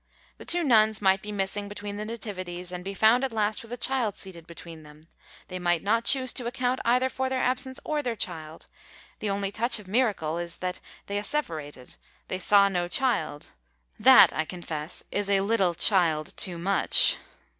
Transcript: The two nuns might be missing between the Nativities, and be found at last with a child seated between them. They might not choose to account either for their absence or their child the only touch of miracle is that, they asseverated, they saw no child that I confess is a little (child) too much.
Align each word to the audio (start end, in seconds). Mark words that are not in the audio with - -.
The 0.39 0.45
two 0.45 0.63
nuns 0.63 0.99
might 0.99 1.21
be 1.21 1.31
missing 1.31 1.67
between 1.69 1.95
the 1.97 2.05
Nativities, 2.05 2.71
and 2.71 2.83
be 2.83 2.95
found 2.95 3.23
at 3.23 3.31
last 3.31 3.61
with 3.61 3.71
a 3.71 3.77
child 3.77 4.15
seated 4.15 4.47
between 4.47 4.81
them. 4.81 5.01
They 5.47 5.59
might 5.59 5.83
not 5.83 6.05
choose 6.05 6.33
to 6.33 6.47
account 6.47 6.79
either 6.83 7.07
for 7.07 7.29
their 7.29 7.39
absence 7.43 7.79
or 7.85 8.01
their 8.01 8.15
child 8.15 8.65
the 9.19 9.29
only 9.29 9.51
touch 9.51 9.77
of 9.77 9.87
miracle 9.87 10.39
is 10.39 10.57
that, 10.57 10.79
they 11.05 11.19
asseverated, 11.19 11.97
they 12.29 12.39
saw 12.39 12.67
no 12.67 12.87
child 12.87 13.53
that 13.99 14.33
I 14.33 14.43
confess 14.43 15.03
is 15.11 15.29
a 15.29 15.41
little 15.41 15.75
(child) 15.75 16.33
too 16.35 16.57
much. 16.57 17.17